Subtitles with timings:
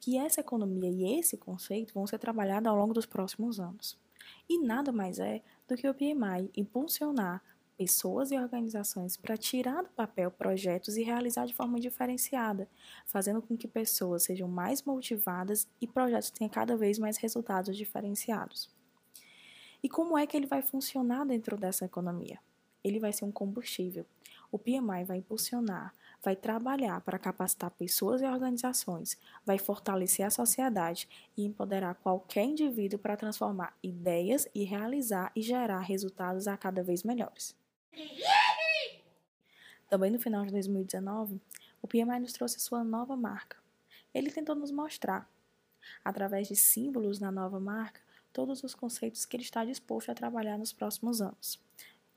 [0.00, 3.96] Que essa economia e esse conceito vão ser trabalhados ao longo dos próximos anos.
[4.48, 7.42] E nada mais é do que o PMI impulsionar
[7.76, 12.68] pessoas e organizações para tirar do papel projetos e realizar de forma diferenciada,
[13.06, 18.70] fazendo com que pessoas sejam mais motivadas e projetos tenham cada vez mais resultados diferenciados.
[19.82, 22.38] E como é que ele vai funcionar dentro dessa economia?
[22.84, 24.06] Ele vai ser um combustível.
[24.50, 31.08] O PMI vai impulsionar vai trabalhar para capacitar pessoas e organizações, vai fortalecer a sociedade
[31.36, 37.02] e empoderar qualquer indivíduo para transformar ideias e realizar e gerar resultados a cada vez
[37.02, 37.56] melhores.
[39.88, 41.40] Também no final de 2019,
[41.82, 43.56] o PMI nos trouxe sua nova marca.
[44.14, 45.28] Ele tentou nos mostrar,
[46.04, 48.00] através de símbolos na nova marca,
[48.32, 51.60] todos os conceitos que ele está disposto a trabalhar nos próximos anos.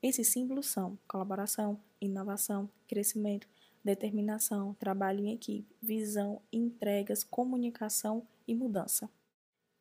[0.02, 3.48] Esses símbolos são colaboração, inovação, crescimento,
[3.86, 9.08] determinação, trabalho em equipe, visão, entregas, comunicação e mudança.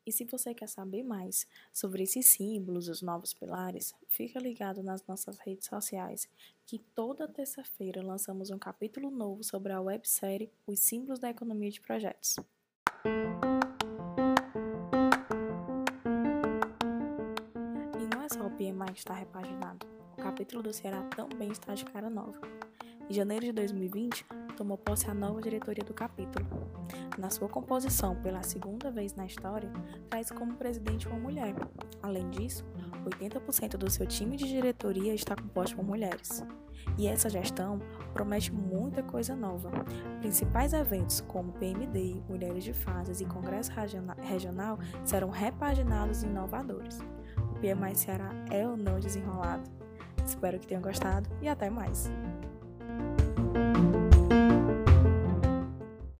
[0.05, 5.03] E se você quer saber mais sobre esses símbolos, os novos pilares, fica ligado nas
[5.07, 6.29] nossas redes sociais,
[6.67, 11.81] que toda terça-feira lançamos um capítulo novo sobre a websérie Os Símbolos da Economia de
[11.81, 12.35] Projetos.
[17.99, 21.73] E não é só o PMI que está repaginado, o capítulo do Ceará também está
[21.73, 22.39] de cara nova.
[23.07, 24.25] Em janeiro de 2020,
[24.57, 26.43] tomou posse a nova diretoria do capítulo.
[27.19, 29.71] Na sua composição, pela segunda vez na história,
[30.09, 31.53] traz como presidente uma mulher.
[32.01, 32.65] Além disso,
[33.05, 36.43] 80% do seu time de diretoria está composto por mulheres.
[36.97, 37.79] E essa gestão
[38.11, 39.69] promete muita coisa nova.
[40.19, 43.71] Principais eventos como PMD, Mulheres de Fases e Congresso
[44.23, 46.97] Regional serão repaginados e inovadores.
[47.37, 49.69] O PMI Ceará é ou não desenrolado?
[50.25, 52.09] Espero que tenham gostado e até mais!